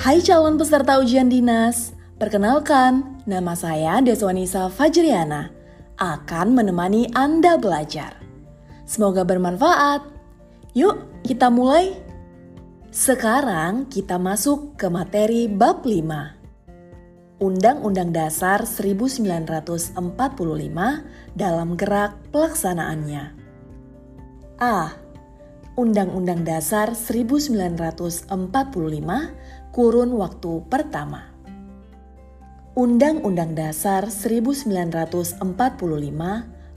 Hai 0.00 0.24
calon 0.24 0.56
peserta 0.56 0.96
ujian 0.96 1.28
dinas, 1.28 1.92
perkenalkan 2.16 3.20
nama 3.28 3.52
saya 3.52 4.00
Deswanisa 4.00 4.72
Fajriana 4.72 5.52
akan 6.00 6.56
menemani 6.56 7.12
Anda 7.12 7.60
belajar. 7.60 8.16
Semoga 8.88 9.28
bermanfaat. 9.28 10.00
Yuk, 10.72 11.04
kita 11.20 11.52
mulai. 11.52 11.92
Sekarang 12.88 13.92
kita 13.92 14.16
masuk 14.16 14.80
ke 14.80 14.88
materi 14.88 15.52
bab 15.52 15.84
5. 15.84 17.44
Undang-Undang 17.44 18.16
Dasar 18.16 18.64
1945 18.64 20.00
dalam 21.36 21.76
gerak 21.76 22.16
pelaksanaannya. 22.32 23.36
A. 24.64 24.96
Undang-Undang 25.76 26.48
Dasar 26.48 26.96
1945 26.96 28.28
kurun 29.70 30.18
waktu 30.18 30.66
pertama. 30.66 31.30
Undang-Undang 32.74 33.54
Dasar 33.58 34.06
1945 34.06 35.42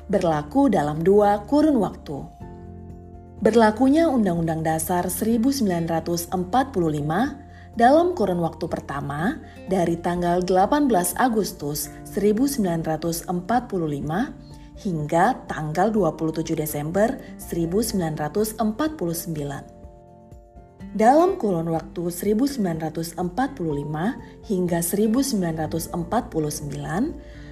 berlaku 0.10 0.62
dalam 0.68 1.06
dua 1.06 1.46
kurun 1.46 1.78
waktu 1.80 2.44
Berlakunya 3.44 4.08
Undang-Undang 4.08 4.64
Dasar 4.64 5.12
1945 5.12 6.32
dalam 7.76 8.16
kurun 8.16 8.40
waktu 8.40 8.66
pertama 8.72 9.44
dari 9.68 10.00
tanggal 10.00 10.40
18 10.40 10.88
Agustus 11.20 11.92
1945 12.08 13.28
hingga 14.80 15.44
tanggal 15.52 15.92
27 15.92 16.56
Desember 16.56 17.20
1949. 17.36 19.73
Dalam 20.94 21.42
kurun 21.42 21.74
waktu 21.74 22.14
1945 22.54 23.18
hingga 24.46 24.78
1949, 24.78 25.90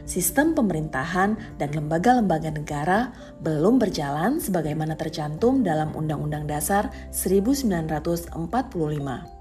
sistem 0.05 0.53
pemerintahan 0.53 1.57
dan 1.57 1.69
lembaga-lembaga 1.73 2.53
negara 2.53 3.09
belum 3.41 3.81
berjalan 3.81 4.37
sebagaimana 4.37 4.93
tercantum 4.93 5.65
dalam 5.65 5.89
Undang-Undang 5.97 6.45
Dasar 6.45 6.93
1945. 7.09 9.40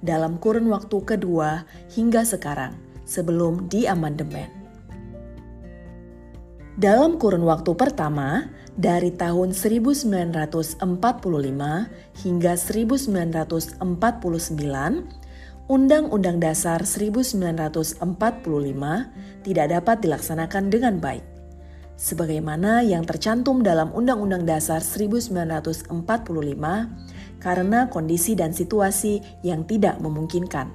dalam 0.00 0.32
kurun 0.40 0.66
waktu 0.72 0.98
kedua 1.04 1.68
hingga 1.92 2.24
sekarang 2.24 2.74
sebelum 3.04 3.68
diamandemen. 3.68 4.48
Dalam 6.80 7.20
kurun 7.20 7.44
waktu 7.44 7.76
pertama, 7.76 8.48
dari 8.72 9.12
tahun 9.12 9.52
1945 9.52 10.80
hingga 12.24 12.52
1949, 12.56 13.84
Undang-Undang 15.70 16.42
Dasar 16.42 16.82
1945 16.82 18.02
tidak 19.44 19.66
dapat 19.70 19.96
dilaksanakan 20.02 20.64
dengan 20.72 20.98
baik 20.98 21.29
sebagaimana 22.00 22.80
yang 22.80 23.04
tercantum 23.04 23.60
dalam 23.60 23.92
Undang-Undang 23.92 24.48
Dasar 24.48 24.80
1945 24.80 25.92
karena 27.44 27.92
kondisi 27.92 28.32
dan 28.32 28.56
situasi 28.56 29.20
yang 29.44 29.68
tidak 29.68 30.00
memungkinkan. 30.00 30.72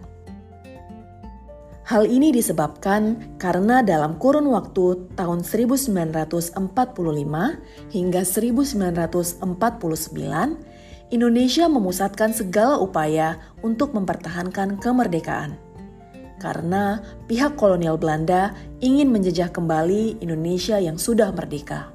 Hal 1.85 2.09
ini 2.09 2.33
disebabkan 2.33 3.37
karena 3.37 3.85
dalam 3.85 4.17
kurun 4.17 4.49
waktu 4.49 5.05
tahun 5.13 5.45
1945 5.45 6.57
hingga 7.93 8.21
1949, 8.25 9.45
Indonesia 11.13 11.65
memusatkan 11.69 12.33
segala 12.33 12.81
upaya 12.81 13.37
untuk 13.61 13.93
mempertahankan 13.93 14.81
kemerdekaan 14.81 15.64
karena 16.39 16.99
pihak 17.25 17.55
kolonial 17.55 17.95
Belanda 17.95 18.51
ingin 18.83 19.11
menjejah 19.11 19.51
kembali 19.51 20.19
Indonesia 20.19 20.79
yang 20.79 20.99
sudah 20.99 21.31
merdeka. 21.31 21.91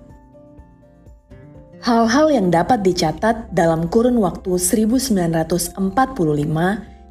Hal-hal 1.81 2.29
yang 2.29 2.53
dapat 2.53 2.85
dicatat 2.85 3.57
dalam 3.57 3.89
kurun 3.89 4.21
waktu 4.21 4.61
1945 4.61 5.81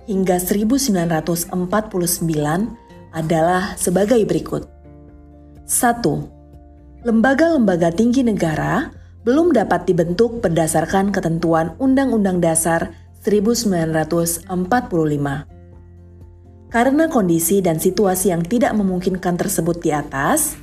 hingga 0.06 0.36
1949 0.38 1.50
adalah 3.10 3.74
sebagai 3.74 4.22
berikut. 4.30 4.70
1. 5.66 7.02
Lembaga-lembaga 7.02 7.90
tinggi 7.90 8.22
negara 8.22 8.94
belum 9.26 9.58
dapat 9.58 9.90
dibentuk 9.90 10.38
berdasarkan 10.42 11.10
ketentuan 11.10 11.74
Undang-Undang 11.82 12.42
Dasar 12.42 12.94
1945 13.26 15.59
karena 16.70 17.10
kondisi 17.10 17.66
dan 17.66 17.82
situasi 17.82 18.30
yang 18.30 18.46
tidak 18.46 18.78
memungkinkan 18.78 19.36
tersebut 19.36 19.82
di 19.82 19.90
atas, 19.90 20.54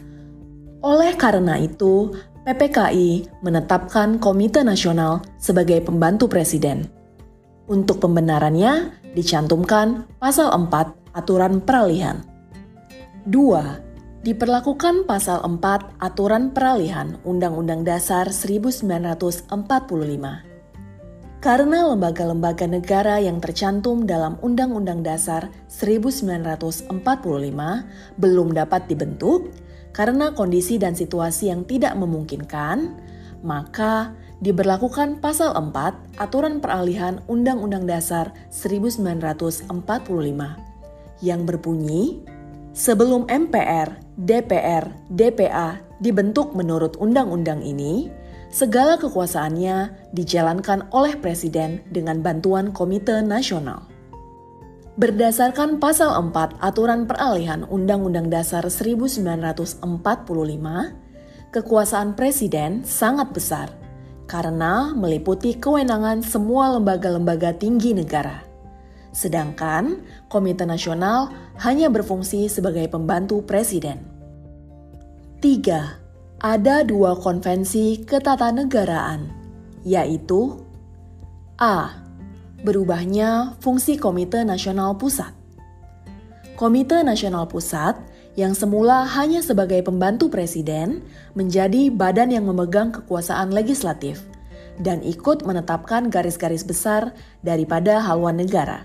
oleh 0.86 1.18
karena 1.18 1.58
itu, 1.58 2.14
PPKI 2.46 3.42
menetapkan 3.42 4.22
Komite 4.22 4.62
Nasional 4.62 5.18
sebagai 5.34 5.82
pembantu 5.82 6.30
presiden. 6.30 6.86
Untuk 7.66 7.98
pembenarannya, 7.98 8.94
dicantumkan 9.18 10.06
pasal 10.22 10.54
4 10.54 10.94
Aturan 11.10 11.58
Peralihan. 11.58 12.22
2. 13.26 14.22
Diperlakukan 14.22 15.10
pasal 15.10 15.42
4 15.42 15.98
Aturan 15.98 16.54
Peralihan 16.54 17.18
Undang-Undang 17.26 17.82
Dasar 17.82 18.30
1945. 18.30 19.50
Karena 21.36 21.84
lembaga-lembaga 21.92 22.64
negara 22.64 23.20
yang 23.20 23.38
tercantum 23.38 24.08
dalam 24.08 24.40
Undang-Undang 24.40 25.04
Dasar 25.04 25.52
1945 25.68 26.90
belum 28.18 28.48
dapat 28.56 28.82
dibentuk 28.88 29.52
karena 29.92 30.32
kondisi 30.32 30.76
dan 30.80 30.96
situasi 30.96 31.52
yang 31.52 31.64
tidak 31.68 31.96
memungkinkan, 31.96 32.92
maka 33.44 34.12
diberlakukan 34.44 35.20
pasal 35.24 35.56
4 35.56 36.20
Aturan 36.20 36.60
Peralihan 36.60 37.24
Undang-Undang 37.28 37.88
Dasar 37.88 38.32
1945 38.52 39.72
yang 41.24 41.48
berbunyi, 41.48 42.20
sebelum 42.76 43.24
MPR, 43.24 43.96
DPR, 44.20 44.84
DPA 45.08 45.80
dibentuk 46.04 46.52
menurut 46.52 47.00
undang-undang 47.00 47.64
ini, 47.64 48.12
segala 48.50 48.96
kekuasaannya 48.96 50.10
dijalankan 50.14 50.88
oleh 50.94 51.18
Presiden 51.18 51.82
dengan 51.90 52.22
bantuan 52.22 52.70
Komite 52.70 53.22
Nasional. 53.22 53.86
Berdasarkan 54.96 55.76
pasal 55.76 56.16
4 56.32 56.56
Aturan 56.64 57.04
Peralihan 57.04 57.68
Undang-Undang 57.68 58.32
Dasar 58.32 58.64
1945, 58.64 59.84
kekuasaan 61.52 62.16
presiden 62.16 62.80
sangat 62.80 63.28
besar 63.36 63.68
karena 64.24 64.96
meliputi 64.96 65.54
kewenangan 65.54 66.24
semua 66.24 66.80
lembaga-lembaga 66.80 67.52
tinggi 67.54 67.92
negara. 67.92 68.42
Sedangkan 69.12 70.00
Komite 70.28 70.64
Nasional 70.64 71.32
hanya 71.60 71.88
berfungsi 71.88 72.48
sebagai 72.52 72.88
pembantu 72.88 73.44
presiden. 73.44 74.00
3. 75.40 76.05
Ada 76.36 76.84
dua 76.84 77.16
konvensi 77.16 78.04
ketatanegaraan, 78.04 79.32
yaitu 79.88 80.60
A 81.56 81.96
berubahnya 82.60 83.56
fungsi 83.64 83.96
Komite 83.96 84.44
Nasional 84.44 85.00
Pusat. 85.00 85.32
Komite 86.60 87.00
Nasional 87.00 87.48
Pusat 87.48 88.04
yang 88.36 88.52
semula 88.52 89.08
hanya 89.16 89.40
sebagai 89.40 89.80
pembantu 89.80 90.28
presiden 90.28 91.00
menjadi 91.32 91.88
badan 91.88 92.28
yang 92.28 92.44
memegang 92.44 92.92
kekuasaan 92.92 93.56
legislatif 93.56 94.20
dan 94.76 95.00
ikut 95.00 95.40
menetapkan 95.48 96.12
garis-garis 96.12 96.68
besar 96.68 97.16
daripada 97.40 97.96
haluan 98.04 98.36
negara 98.36 98.84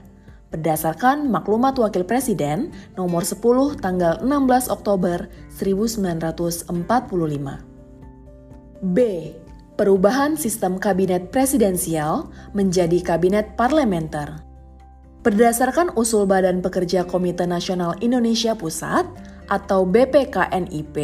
berdasarkan 0.51 1.31
maklumat 1.31 1.79
Wakil 1.79 2.03
Presiden 2.03 2.75
nomor 2.99 3.23
10 3.23 3.79
tanggal 3.79 4.19
16 4.19 4.67
Oktober 4.67 5.31
1945. 5.55 6.67
B 8.81 8.97
perubahan 9.79 10.35
sistem 10.35 10.77
kabinet 10.77 11.31
presidensial 11.33 12.29
menjadi 12.51 13.01
kabinet 13.01 13.55
parlementer. 13.55 14.43
Berdasarkan 15.21 15.93
usul 15.95 16.25
Badan 16.25 16.65
Pekerja 16.65 17.05
Komite 17.05 17.45
Nasional 17.45 17.95
Indonesia 18.01 18.57
Pusat 18.57 19.05
atau 19.47 19.85
BPKNIP 19.85 20.97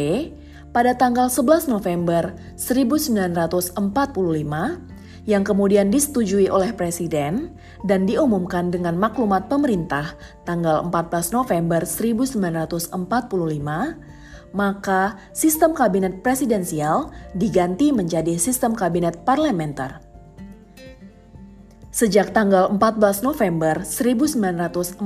pada 0.74 0.92
tanggal 0.94 1.30
11 1.30 1.70
November 1.70 2.34
1945 2.58 3.78
yang 5.28 5.44
kemudian 5.44 5.92
disetujui 5.92 6.48
oleh 6.48 6.72
Presiden 6.72 7.52
dan 7.84 8.08
diumumkan 8.08 8.72
dengan 8.72 8.96
maklumat 8.96 9.52
pemerintah 9.52 10.16
tanggal 10.48 10.88
14 10.88 11.36
November 11.36 11.84
1945 11.84 12.96
maka 14.56 15.20
sistem 15.36 15.76
kabinet 15.76 16.24
presidensial 16.24 17.12
diganti 17.36 17.92
menjadi 17.92 18.40
sistem 18.40 18.72
kabinet 18.72 19.20
parlementer. 19.28 20.00
Sejak 21.92 22.32
tanggal 22.32 22.72
14 22.72 23.26
November 23.26 23.84
1945, 23.84 24.96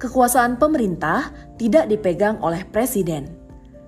kekuasaan 0.00 0.56
pemerintah 0.56 1.34
tidak 1.60 1.90
dipegang 1.90 2.40
oleh 2.40 2.64
presiden, 2.64 3.41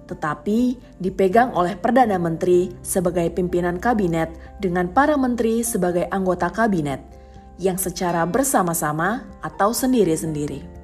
tetapi 0.05 0.77
dipegang 1.01 1.57
oleh 1.57 1.77
Perdana 1.77 2.21
Menteri 2.21 2.69
sebagai 2.85 3.33
pimpinan 3.33 3.81
kabinet 3.81 4.29
dengan 4.61 4.93
para 4.93 5.17
menteri 5.17 5.65
sebagai 5.65 6.05
anggota 6.13 6.53
kabinet 6.53 7.01
yang 7.57 7.79
secara 7.79 8.27
bersama-sama 8.27 9.25
atau 9.41 9.71
sendiri-sendiri 9.71 10.75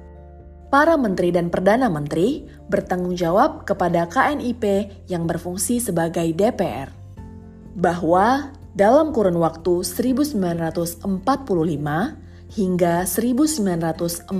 para 0.71 0.95
menteri 0.95 1.35
dan 1.35 1.51
perdana 1.51 1.91
menteri 1.91 2.47
bertanggung 2.71 3.19
jawab 3.19 3.67
kepada 3.67 4.07
KNIP 4.07 4.87
yang 5.11 5.27
berfungsi 5.27 5.83
sebagai 5.83 6.31
DPR. 6.31 6.87
Bahwa 7.75 8.55
dalam 8.71 9.11
kurun 9.11 9.35
waktu 9.43 9.83
1945 9.83 11.03
hingga 12.55 13.03
1949, 13.03 14.31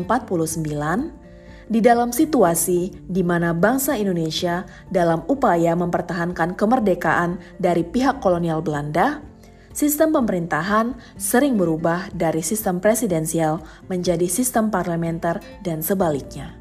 di 1.72 1.80
dalam 1.80 2.12
situasi 2.12 2.92
di 3.08 3.24
mana 3.24 3.56
bangsa 3.56 3.96
Indonesia 3.96 4.68
dalam 4.92 5.24
upaya 5.32 5.72
mempertahankan 5.72 6.60
kemerdekaan 6.60 7.40
dari 7.64 7.88
pihak 7.88 8.20
kolonial 8.20 8.60
Belanda, 8.60 9.24
sistem 9.72 10.12
pemerintahan 10.12 11.00
sering 11.16 11.56
berubah 11.56 12.12
dari 12.12 12.44
sistem 12.44 12.84
presidensial 12.84 13.64
menjadi 13.88 14.28
sistem 14.28 14.68
parlementer 14.68 15.40
dan 15.64 15.80
sebaliknya. 15.80 16.60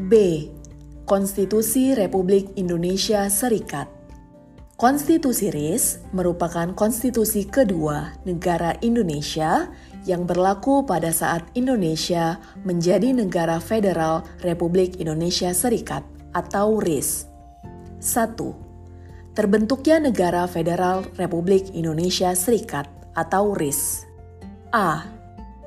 B. 0.00 0.48
Konstitusi 1.04 1.92
Republik 1.92 2.56
Indonesia 2.56 3.28
Serikat 3.28 4.00
Konstitusi 4.80 5.52
RIS 5.52 6.08
merupakan 6.16 6.72
konstitusi 6.72 7.44
kedua 7.44 8.16
negara 8.24 8.80
Indonesia 8.80 9.68
yang 10.08 10.24
berlaku 10.24 10.84
pada 10.84 11.12
saat 11.12 11.44
Indonesia 11.52 12.40
menjadi 12.64 13.12
negara 13.12 13.58
federal 13.58 14.24
Republik 14.44 15.00
Indonesia 15.00 15.52
Serikat 15.52 16.04
atau 16.32 16.78
RIS. 16.78 17.26
1 18.00 18.70
terbentuknya 19.40 19.96
Negara 20.04 20.44
Federal 20.44 21.00
Republik 21.16 21.72
Indonesia 21.72 22.36
Serikat 22.36 22.84
atau 23.16 23.56
RIS. 23.56 24.04
A. 24.68 25.08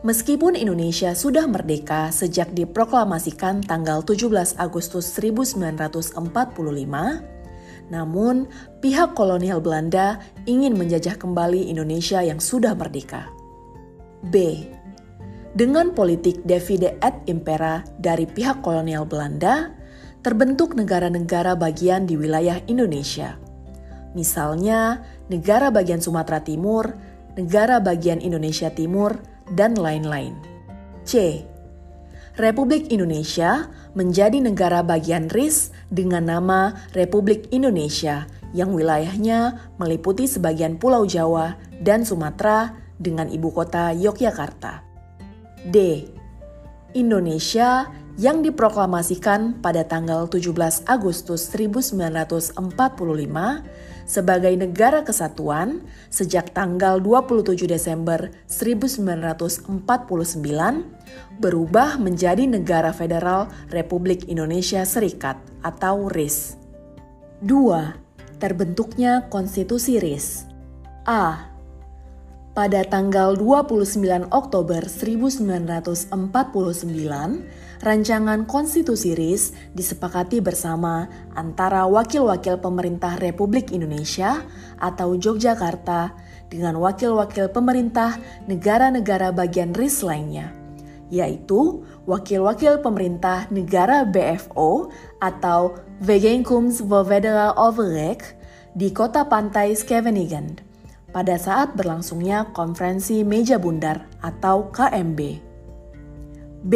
Meskipun 0.06 0.54
Indonesia 0.54 1.18
sudah 1.18 1.50
merdeka 1.50 2.14
sejak 2.14 2.54
diproklamasikan 2.54 3.66
tanggal 3.66 4.06
17 4.06 4.62
Agustus 4.62 5.10
1945, 5.10 6.14
namun 7.90 8.46
pihak 8.78 9.18
kolonial 9.18 9.58
Belanda 9.58 10.22
ingin 10.46 10.78
menjajah 10.78 11.18
kembali 11.18 11.66
Indonesia 11.66 12.22
yang 12.22 12.38
sudah 12.38 12.78
merdeka. 12.78 13.33
B. 14.28 14.68
Dengan 15.54 15.94
politik 15.94 16.42
divide 16.48 16.98
et 17.04 17.16
impera 17.30 17.86
dari 18.02 18.26
pihak 18.26 18.66
kolonial 18.66 19.06
Belanda, 19.06 19.70
terbentuk 20.26 20.74
negara-negara 20.74 21.54
bagian 21.54 22.10
di 22.10 22.18
wilayah 22.18 22.58
Indonesia– 22.66 23.38
misalnya 24.14 25.02
negara 25.28 25.74
bagian 25.74 26.00
Sumatera 26.00 26.42
Timur, 26.42 26.94
negara 27.36 27.82
bagian 27.82 28.22
Indonesia 28.22 28.70
Timur, 28.72 29.20
dan 29.54 29.76
lain-lain. 29.76 30.38
C. 31.04 31.44
Republik 32.40 32.90
Indonesia 32.90 33.70
menjadi 33.94 34.42
negara 34.42 34.82
bagian 34.82 35.30
RIS 35.30 35.70
dengan 35.94 36.26
nama 36.26 36.74
Republik 36.98 37.52
Indonesia 37.54 38.26
yang 38.58 38.74
wilayahnya 38.74 39.70
meliputi 39.78 40.26
sebagian 40.26 40.82
Pulau 40.82 41.06
Jawa 41.06 41.58
dan 41.86 42.02
Sumatera 42.02 42.74
dengan 43.04 43.28
ibu 43.28 43.52
kota 43.52 43.92
Yogyakarta. 43.92 44.82
D. 45.68 46.08
Indonesia 46.96 47.92
yang 48.14 48.46
diproklamasikan 48.46 49.58
pada 49.58 49.82
tanggal 49.90 50.30
17 50.30 50.86
Agustus 50.86 51.50
1945 51.50 52.62
sebagai 54.06 54.54
negara 54.54 55.02
kesatuan 55.02 55.82
sejak 56.14 56.54
tanggal 56.54 57.02
27 57.02 57.66
Desember 57.66 58.30
1949 58.46 59.66
berubah 61.42 61.98
menjadi 61.98 62.46
Negara 62.46 62.94
Federal 62.94 63.50
Republik 63.74 64.30
Indonesia 64.30 64.86
Serikat 64.86 65.42
atau 65.66 66.06
RIS. 66.12 66.62
2. 67.42 68.38
Terbentuknya 68.38 69.26
Konstitusi 69.32 69.98
RIS. 69.98 70.46
A 71.10 71.53
pada 72.54 72.86
tanggal 72.86 73.34
29 73.34 74.30
Oktober 74.30 74.86
1949, 74.86 76.14
rancangan 77.82 78.46
konstitusi 78.46 79.18
RIS 79.18 79.58
disepakati 79.74 80.38
bersama 80.38 81.10
antara 81.34 81.90
wakil-wakil 81.90 82.62
pemerintah 82.62 83.18
Republik 83.18 83.74
Indonesia 83.74 84.46
atau 84.78 85.18
Yogyakarta 85.18 86.14
dengan 86.54 86.78
wakil-wakil 86.78 87.50
pemerintah 87.50 88.22
negara-negara 88.46 89.34
bagian 89.34 89.74
RIS 89.74 90.06
lainnya, 90.06 90.54
yaitu 91.10 91.82
wakil-wakil 92.06 92.86
pemerintah 92.86 93.50
negara 93.50 94.06
BFO 94.06 94.94
atau 95.18 95.74
Vegenkums 96.06 96.86
Federal 96.86 97.58
Overleg 97.58 98.22
di 98.78 98.94
kota 98.94 99.26
pantai 99.26 99.74
Scheveningen 99.74 100.73
pada 101.14 101.38
saat 101.38 101.78
berlangsungnya 101.78 102.50
konferensi 102.58 103.22
meja 103.22 103.62
bundar 103.62 104.10
atau 104.26 104.74
KMB. 104.74 105.20
B. 106.66 106.74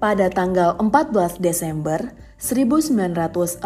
Pada 0.00 0.32
tanggal 0.32 0.80
14 0.80 1.36
Desember 1.44 2.00
1949 2.40 3.60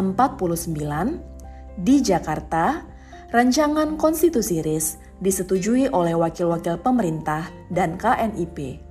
di 1.79 2.03
Jakarta, 2.03 2.83
rancangan 3.31 3.95
konstitusi 3.95 4.59
RIS 4.59 4.99
disetujui 5.23 5.87
oleh 5.95 6.19
wakil-wakil 6.19 6.83
pemerintah 6.83 7.47
dan 7.71 7.95
KNIP, 7.95 8.83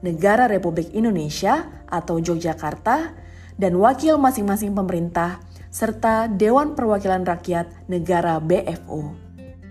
Negara 0.00 0.48
Republik 0.48 0.96
Indonesia 0.96 1.68
atau 1.84 2.16
Yogyakarta, 2.16 3.12
dan 3.60 3.72
wakil 3.76 4.16
masing-masing 4.16 4.72
pemerintah 4.72 5.40
serta 5.68 6.32
Dewan 6.32 6.72
Perwakilan 6.72 7.28
Rakyat 7.28 7.92
Negara 7.92 8.40
BFO. 8.40 9.25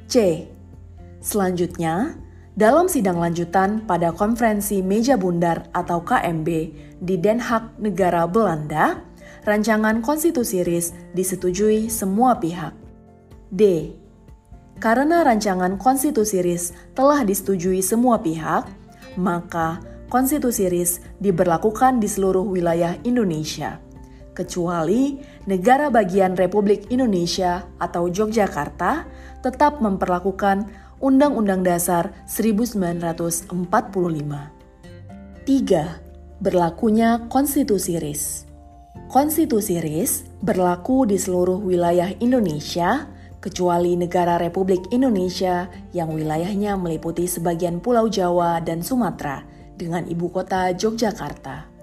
C. 0.05 0.45
Selanjutnya, 1.19 2.13
dalam 2.55 2.87
sidang 2.87 3.19
lanjutan 3.19 3.83
pada 3.83 4.15
konferensi 4.15 4.79
meja 4.79 5.19
bundar 5.19 5.67
atau 5.75 5.99
KMB 5.99 6.49
di 7.03 7.15
Den 7.19 7.41
Haag, 7.41 7.75
negara 7.83 8.23
Belanda, 8.29 9.03
rancangan 9.43 9.99
konstitusi 9.99 10.63
RIS 10.63 10.95
disetujui 11.11 11.91
semua 11.91 12.39
pihak. 12.39 12.71
D. 13.51 13.91
Karena 14.79 15.23
rancangan 15.23 15.75
konstitusi 15.75 16.39
RIS 16.39 16.71
telah 16.95 17.27
disetujui 17.27 17.83
semua 17.83 18.19
pihak, 18.19 18.67
maka 19.19 19.83
konstitusi 20.07 20.67
RIS 20.71 21.03
diberlakukan 21.19 21.99
di 21.99 22.07
seluruh 22.07 22.43
wilayah 22.43 22.95
Indonesia, 23.03 23.79
kecuali 24.35 25.17
negara 25.47 25.87
bagian 25.87 26.35
Republik 26.35 26.91
Indonesia 26.91 27.63
atau 27.79 28.11
Yogyakarta 28.11 29.07
tetap 29.39 29.79
memperlakukan 29.79 30.67
Undang-Undang 30.99 31.63
Dasar 31.63 32.11
1945. 32.27 33.47
3. 35.47 36.43
Berlakunya 36.43 37.23
Konstitusi 37.31 37.95
RIS 37.95 38.43
Konstitusi 39.07 39.79
RIS 39.79 40.27
berlaku 40.41 41.05
di 41.05 41.15
seluruh 41.15 41.61
wilayah 41.61 42.09
Indonesia, 42.19 43.07
kecuali 43.37 43.93
negara 43.93 44.41
Republik 44.41 44.89
Indonesia 44.89 45.69
yang 45.93 46.09
wilayahnya 46.17 46.73
meliputi 46.75 47.29
sebagian 47.29 47.77
Pulau 47.77 48.09
Jawa 48.09 48.57
dan 48.65 48.81
Sumatera 48.81 49.45
dengan 49.77 50.09
ibu 50.09 50.33
kota 50.33 50.73
Yogyakarta 50.73 51.74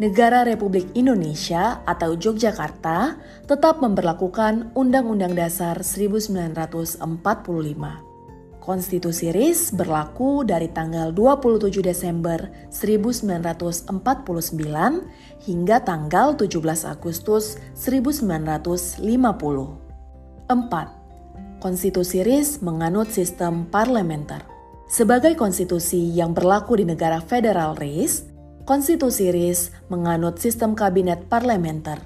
negara 0.00 0.48
Republik 0.48 0.88
Indonesia 0.96 1.84
atau 1.84 2.16
Yogyakarta 2.16 3.20
tetap 3.44 3.84
memperlakukan 3.84 4.72
Undang-Undang 4.72 5.36
Dasar 5.36 5.84
1945. 5.84 7.04
Konstitusi 8.64 9.28
RIS 9.28 9.76
berlaku 9.76 10.40
dari 10.48 10.72
tanggal 10.72 11.12
27 11.12 11.84
Desember 11.84 12.48
1949 12.72 13.92
hingga 15.44 15.76
tanggal 15.84 16.32
17 16.32 16.88
Agustus 16.88 17.60
1950. 17.76 19.04
4. 20.48 21.60
Konstitusi 21.60 22.24
RIS 22.24 22.64
menganut 22.64 23.12
sistem 23.12 23.68
parlementer. 23.68 24.40
Sebagai 24.88 25.36
konstitusi 25.36 26.08
yang 26.16 26.32
berlaku 26.32 26.80
di 26.80 26.88
negara 26.88 27.20
federal 27.20 27.76
RIS, 27.76 28.29
Konstitusi 28.70 29.34
RIS 29.34 29.74
menganut 29.90 30.38
sistem 30.38 30.78
kabinet 30.78 31.26
parlementer, 31.26 31.98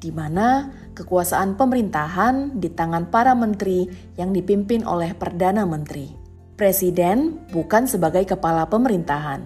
di 0.00 0.08
mana 0.08 0.72
kekuasaan 0.96 1.60
pemerintahan 1.60 2.56
di 2.56 2.72
tangan 2.72 3.12
para 3.12 3.36
menteri 3.36 3.84
yang 4.16 4.32
dipimpin 4.32 4.88
oleh 4.88 5.12
Perdana 5.12 5.68
Menteri. 5.68 6.08
Presiden 6.56 7.36
bukan 7.52 7.84
sebagai 7.84 8.24
kepala 8.24 8.64
pemerintahan, 8.72 9.44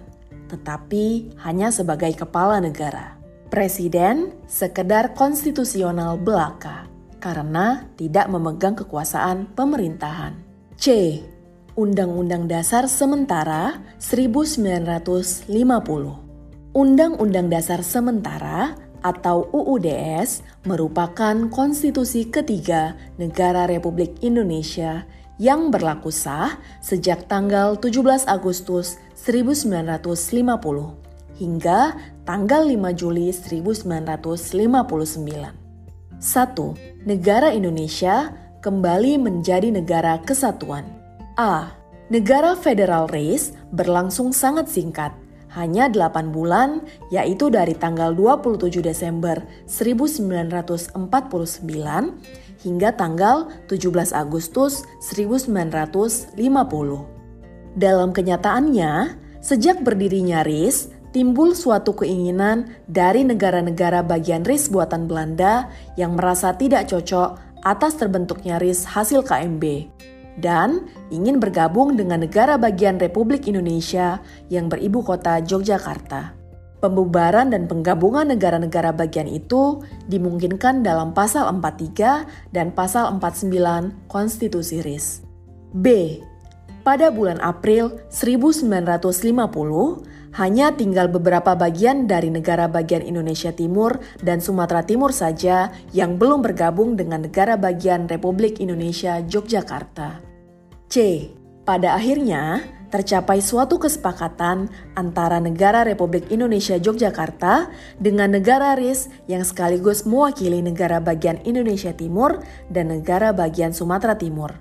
tetapi 0.55 1.35
hanya 1.43 1.75
sebagai 1.75 2.15
kepala 2.15 2.63
negara. 2.63 3.19
Presiden 3.51 4.31
sekedar 4.47 5.19
konstitusional 5.19 6.15
belaka 6.15 6.87
karena 7.19 7.91
tidak 7.99 8.31
memegang 8.31 8.79
kekuasaan 8.79 9.51
pemerintahan. 9.59 10.39
C. 10.79 11.19
Undang-Undang 11.75 12.47
Dasar 12.47 12.87
Sementara 12.87 13.83
1950 13.99 16.22
Undang-Undang 16.73 17.53
Dasar 17.53 17.85
Sementara 17.85 18.73
atau 19.05 19.45
UUDS 19.53 20.41
merupakan 20.65 21.53
konstitusi 21.53 22.33
ketiga 22.33 22.97
negara 23.21 23.69
Republik 23.69 24.17
Indonesia 24.25 25.05
yang 25.37 25.69
berlaku 25.69 26.09
sah 26.09 26.57
sejak 26.81 27.29
tanggal 27.29 27.77
17 27.77 28.25
Agustus 28.25 28.97
1950 29.21 30.41
hingga 31.37 31.93
tanggal 32.25 32.65
5 32.65 32.73
Juli 32.97 33.29
1959. 33.29 36.25
1. 36.25 37.05
Negara 37.05 37.53
Indonesia 37.53 38.33
kembali 38.65 39.21
menjadi 39.21 39.69
negara 39.69 40.17
kesatuan. 40.25 40.89
A. 41.37 41.69
Negara 42.09 42.57
Federal 42.57 43.13
Race 43.13 43.53
berlangsung 43.75 44.33
sangat 44.33 44.73
singkat 44.73 45.22
hanya 45.53 45.89
8 45.89 46.33
bulan, 46.33 46.81
yaitu 47.13 47.53
dari 47.53 47.77
tanggal 47.77 48.17
27 48.17 48.81
Desember 48.81 49.41
1949 49.69 50.97
hingga 52.63 52.91
tanggal 52.95 53.51
17 53.69 54.15
Agustus 54.15 54.87
1950. 55.03 56.37
Dalam 57.77 58.11
kenyataannya, 58.13 58.93
sejak 59.41 59.81
berdirinya 59.85 60.45
RIS, 60.45 60.93
timbul 61.13 61.53
suatu 61.53 61.93
keinginan 61.93 62.73
dari 62.89 63.25
negara-negara 63.25 64.01
bagian 64.01 64.45
RIS 64.45 64.73
buatan 64.73 65.05
Belanda 65.05 65.69
yang 66.01 66.17
merasa 66.17 66.57
tidak 66.57 66.89
cocok 66.89 67.37
atas 67.63 67.95
terbentuknya 68.01 68.59
RIS 68.59 68.89
hasil 68.89 69.23
KMB 69.23 69.65
dan 70.41 70.89
ingin 71.13 71.37
bergabung 71.43 71.99
dengan 71.99 72.25
negara 72.25 72.57
bagian 72.57 72.97
Republik 72.97 73.51
Indonesia 73.51 74.23
yang 74.49 74.73
beribu 74.73 75.05
kota 75.05 75.43
Yogyakarta. 75.43 76.39
Pembubaran 76.83 77.55
dan 77.55 77.71
penggabungan 77.71 78.27
negara-negara 78.27 78.91
bagian 78.91 79.31
itu 79.31 79.87
dimungkinkan 80.11 80.83
dalam 80.83 81.15
pasal 81.15 81.47
43 81.47 82.51
dan 82.51 82.75
pasal 82.75 83.07
49 83.23 84.11
Konstitusi 84.11 84.83
RIS. 84.83 85.23
B. 85.71 86.19
Pada 86.83 87.15
bulan 87.15 87.39
April 87.39 88.03
1950, 88.11 89.07
hanya 90.37 90.73
tinggal 90.73 91.13
beberapa 91.13 91.53
bagian 91.53 92.09
dari 92.09 92.33
negara 92.33 92.69
bagian 92.69 93.05
Indonesia 93.05 93.53
Timur 93.53 94.01
dan 94.25 94.41
Sumatera 94.41 94.81
Timur 94.85 95.13
saja 95.13 95.73
yang 95.93 96.17
belum 96.17 96.41
bergabung 96.41 96.97
dengan 96.97 97.25
negara 97.29 97.61
bagian 97.61 98.09
Republik 98.09 98.61
Indonesia 98.61 99.21
Yogyakarta. 99.21 100.25
C. 100.89 101.29
Pada 101.63 101.95
akhirnya, 101.95 102.65
tercapai 102.93 103.41
suatu 103.41 103.81
kesepakatan 103.81 104.69
antara 104.93 105.41
negara 105.41 105.81
Republik 105.89 106.29
Indonesia 106.29 106.77
Yogyakarta 106.77 107.73
dengan 107.97 108.37
negara 108.37 108.77
RIS 108.77 109.09
yang 109.33 109.41
sekaligus 109.41 110.05
mewakili 110.05 110.61
negara 110.61 111.01
bagian 111.01 111.41
Indonesia 111.49 111.97
Timur 111.97 112.45
dan 112.69 112.93
negara 112.93 113.33
bagian 113.33 113.73
Sumatera 113.73 114.21
Timur, 114.21 114.53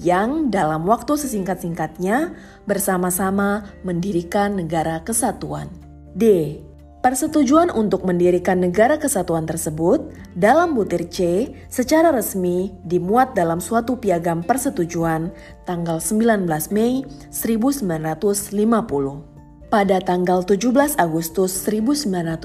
yang 0.00 0.48
dalam 0.48 0.88
waktu 0.88 1.12
sesingkat-singkatnya 1.20 2.32
bersama-sama 2.64 3.68
mendirikan 3.84 4.56
negara 4.56 5.04
kesatuan. 5.04 5.68
D. 6.16 6.56
Persetujuan 7.00 7.72
untuk 7.72 8.04
mendirikan 8.04 8.60
negara 8.60 9.00
kesatuan 9.00 9.48
tersebut 9.48 10.12
dalam 10.36 10.76
butir 10.76 11.08
C 11.08 11.48
secara 11.72 12.12
resmi 12.12 12.76
dimuat 12.84 13.32
dalam 13.32 13.56
suatu 13.56 13.96
piagam 13.96 14.44
persetujuan 14.44 15.32
tanggal 15.64 15.96
19 15.96 16.44
Mei 16.76 17.08
1950. 17.32 19.30
Pada 19.70 20.02
tanggal 20.02 20.42
17 20.42 20.98
Agustus 20.98 21.54
1950, 21.62 22.42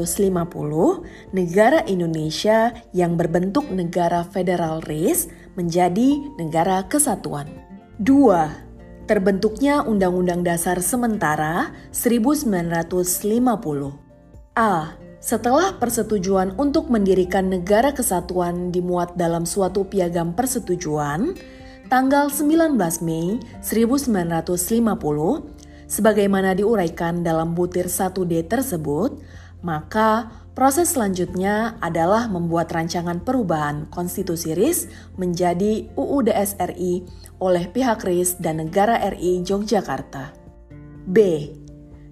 negara 1.34 1.82
Indonesia 1.90 2.70
yang 2.94 3.18
berbentuk 3.18 3.66
negara 3.74 4.24
federal 4.30 4.80
RIS 4.86 5.28
menjadi 5.56 6.20
negara 6.40 6.84
kesatuan. 6.88 7.48
2. 8.04 9.08
Terbentuknya 9.08 9.84
Undang-Undang 9.88 10.44
Dasar 10.44 10.84
Sementara 10.84 11.72
1950 11.92 13.96
A. 14.56 14.96
Setelah 15.26 15.74
persetujuan 15.82 16.54
untuk 16.62 16.94
mendirikan 16.94 17.50
negara 17.50 17.90
kesatuan 17.96 18.70
dimuat 18.70 19.18
dalam 19.18 19.50
suatu 19.50 19.90
piagam 19.90 20.38
persetujuan, 20.38 21.34
tanggal 21.90 22.30
19 22.30 22.78
Mei 23.02 23.42
1950, 23.66 24.54
sebagaimana 25.90 26.54
diuraikan 26.54 27.26
dalam 27.26 27.58
butir 27.58 27.90
1D 27.90 28.46
tersebut, 28.46 29.18
maka 29.66 30.45
Proses 30.56 30.96
selanjutnya 30.96 31.76
adalah 31.84 32.32
membuat 32.32 32.72
rancangan 32.72 33.20
perubahan 33.20 33.92
konstitusi 33.92 34.56
RIS 34.56 34.88
menjadi 35.20 35.92
UUDS 36.00 36.56
RI 36.72 37.04
oleh 37.44 37.68
pihak 37.68 38.08
RIS 38.08 38.40
dan 38.40 38.64
Negara 38.64 39.04
RI 39.12 39.44
Yogyakarta. 39.44 40.32
B. 41.12 41.52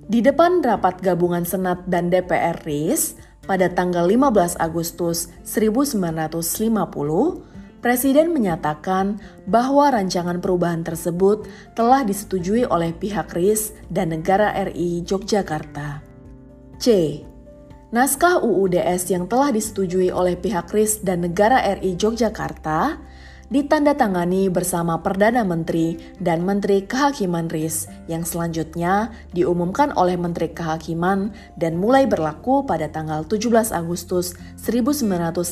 Di 0.04 0.20
depan 0.20 0.60
rapat 0.60 1.00
gabungan 1.00 1.48
Senat 1.48 1.88
dan 1.88 2.12
DPR 2.12 2.60
RIS 2.68 3.16
pada 3.48 3.72
tanggal 3.72 4.12
15 4.12 4.60
Agustus 4.60 5.32
1950, 5.48 7.48
Presiden 7.80 8.32
menyatakan 8.32 9.20
bahwa 9.44 9.92
rancangan 9.92 10.40
perubahan 10.40 10.88
tersebut 10.88 11.48
telah 11.76 12.04
disetujui 12.04 12.68
oleh 12.68 12.92
pihak 12.92 13.32
RIS 13.36 13.72
dan 13.88 14.16
Negara 14.16 14.52
RI 14.68 15.04
Yogyakarta. 15.08 16.04
C. 16.80 17.20
Naskah 17.94 18.42
UUDS 18.42 19.14
yang 19.14 19.30
telah 19.30 19.54
disetujui 19.54 20.10
oleh 20.10 20.34
pihak 20.34 20.74
RIS 20.74 21.06
dan 21.06 21.22
Negara 21.22 21.62
RI 21.78 21.94
Yogyakarta 21.94 22.98
ditandatangani 23.54 24.50
bersama 24.50 24.98
Perdana 24.98 25.46
Menteri 25.46 26.02
dan 26.18 26.42
Menteri 26.42 26.90
Kehakiman 26.90 27.54
RIS 27.54 27.86
yang 28.10 28.26
selanjutnya 28.26 29.14
diumumkan 29.38 29.94
oleh 29.94 30.18
Menteri 30.18 30.50
Kehakiman 30.50 31.38
dan 31.54 31.78
mulai 31.78 32.10
berlaku 32.10 32.66
pada 32.66 32.90
tanggal 32.90 33.30
17 33.30 33.70
Agustus 33.70 34.34
1950 34.58 35.46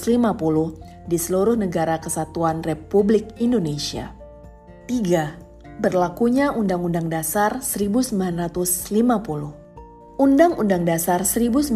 di 1.05 1.17
seluruh 1.21 1.53
negara 1.53 2.01
kesatuan 2.01 2.65
Republik 2.65 3.37
Indonesia. 3.37 4.17
3. 4.89 5.77
Berlakunya 5.77 6.49
Undang-Undang 6.49 7.05
Dasar 7.05 7.61
1950 7.61 9.60
Undang-Undang 10.21 10.85
Dasar 10.85 11.25
1950 11.25 11.73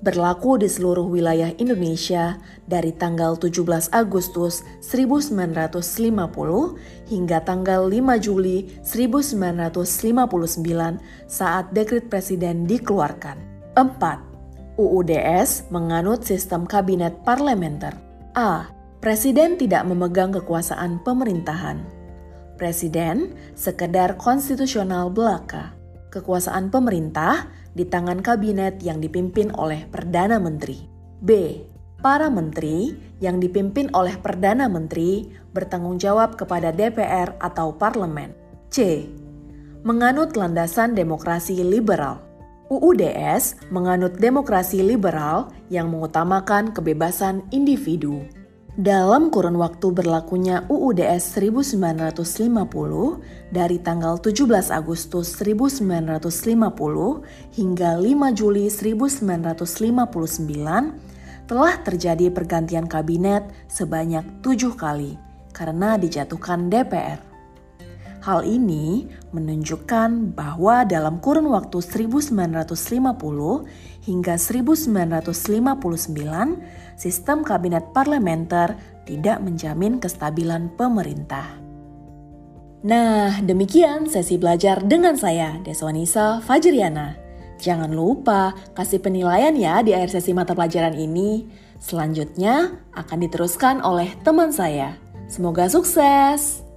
berlaku 0.00 0.56
di 0.56 0.72
seluruh 0.72 1.04
wilayah 1.04 1.52
Indonesia 1.60 2.40
dari 2.64 2.96
tanggal 2.96 3.36
17 3.36 3.92
Agustus 3.92 4.64
1950 4.80 5.84
hingga 7.12 7.44
tanggal 7.44 7.92
5 7.92 8.24
Juli 8.24 8.72
1959 8.88 11.28
saat 11.28 11.68
dekret 11.76 12.08
presiden 12.08 12.64
dikeluarkan. 12.64 13.36
4. 13.76 14.80
UUDS 14.80 15.68
menganut 15.68 16.24
sistem 16.24 16.64
kabinet 16.64 17.20
parlementer. 17.20 17.92
A. 18.32 18.64
Presiden 19.04 19.60
tidak 19.60 19.84
memegang 19.84 20.32
kekuasaan 20.32 21.04
pemerintahan. 21.04 21.84
Presiden 22.56 23.36
sekedar 23.52 24.16
konstitusional 24.16 25.12
belaka 25.12 25.77
kekuasaan 26.08 26.72
pemerintah 26.72 27.48
di 27.72 27.86
tangan 27.86 28.24
kabinet 28.24 28.80
yang 28.82 28.98
dipimpin 28.98 29.54
oleh 29.54 29.86
Perdana 29.88 30.40
Menteri. 30.42 30.82
B. 31.18 31.30
Para 31.98 32.30
menteri 32.30 32.94
yang 33.18 33.42
dipimpin 33.42 33.90
oleh 33.90 34.14
Perdana 34.22 34.70
Menteri 34.70 35.26
bertanggung 35.50 35.98
jawab 35.98 36.38
kepada 36.38 36.70
DPR 36.70 37.34
atau 37.42 37.74
parlemen. 37.74 38.30
C. 38.70 39.06
Menganut 39.82 40.38
landasan 40.38 40.94
demokrasi 40.94 41.58
liberal. 41.66 42.22
UUDS 42.68 43.72
menganut 43.72 44.20
demokrasi 44.20 44.84
liberal 44.84 45.50
yang 45.72 45.88
mengutamakan 45.90 46.70
kebebasan 46.70 47.42
individu. 47.50 48.22
Dalam 48.78 49.34
kurun 49.34 49.58
waktu 49.58 49.90
berlakunya 49.90 50.62
UUDS 50.70 51.34
1950 51.34 52.14
dari 53.50 53.82
tanggal 53.82 54.22
17 54.22 54.46
Agustus 54.70 55.34
1950 55.34 56.22
hingga 57.58 57.90
5 57.98 58.38
Juli 58.38 58.70
1959 58.70 61.50
telah 61.50 61.74
terjadi 61.82 62.30
pergantian 62.30 62.86
kabinet 62.86 63.50
sebanyak 63.66 64.46
tujuh 64.46 64.78
kali 64.78 65.18
karena 65.50 65.98
dijatuhkan 65.98 66.70
DPR. 66.70 67.27
Hal 68.18 68.42
ini 68.42 69.06
menunjukkan 69.30 70.34
bahwa 70.34 70.82
dalam 70.82 71.22
kurun 71.22 71.54
waktu 71.54 71.78
1950 71.78 72.74
hingga 74.02 74.34
1959, 74.34 76.98
sistem 76.98 77.46
kabinet 77.46 77.94
parlementer 77.94 78.74
tidak 79.06 79.38
menjamin 79.38 80.02
kestabilan 80.02 80.74
pemerintah. 80.74 81.68
Nah, 82.82 83.38
demikian 83.42 84.06
sesi 84.06 84.38
belajar 84.38 84.82
dengan 84.82 85.18
saya, 85.18 85.58
Deswanisa 85.62 86.38
Fajriana. 86.42 87.18
Jangan 87.58 87.90
lupa 87.90 88.54
kasih 88.78 89.02
penilaian 89.02 89.50
ya 89.58 89.82
di 89.82 89.94
akhir 89.94 90.14
sesi 90.14 90.30
mata 90.30 90.54
pelajaran 90.54 90.94
ini. 90.94 91.50
Selanjutnya 91.82 92.78
akan 92.94 93.18
diteruskan 93.26 93.82
oleh 93.82 94.14
teman 94.22 94.54
saya. 94.54 94.94
Semoga 95.26 95.66
sukses! 95.66 96.67